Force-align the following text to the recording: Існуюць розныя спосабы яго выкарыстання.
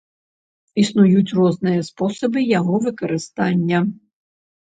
Існуюць 0.83 1.35
розныя 1.39 1.81
спосабы 1.89 2.39
яго 2.57 2.81
выкарыстання. 2.87 3.85